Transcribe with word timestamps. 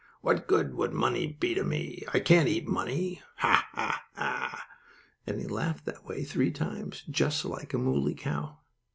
What 0.21 0.47
good 0.47 0.73
would 0.73 0.93
money 0.93 1.37
be 1.39 1.53
to 1.53 1.63
me? 1.63 2.03
I 2.11 2.19
can't 2.21 2.47
eat 2.49 2.67
money! 2.67 3.21
Ha! 3.35 3.67
ha! 3.73 4.05
ha!" 4.15 4.65
and 5.27 5.39
he 5.39 5.45
laughed 5.45 5.85
that 5.85 6.05
way 6.07 6.23
three 6.23 6.49
times, 6.49 7.03
just 7.07 7.45
like 7.45 7.71
a 7.75 7.77
mooley 7.77 8.15
cow. 8.15 8.57